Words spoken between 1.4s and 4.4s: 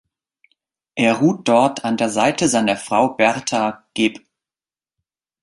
dort an der Seite seiner Frau Bertha geb.